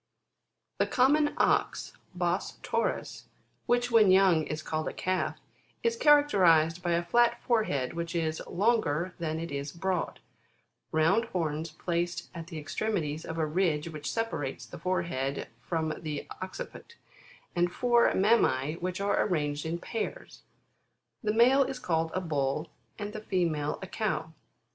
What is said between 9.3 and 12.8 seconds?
it is broad; round horns placed at the two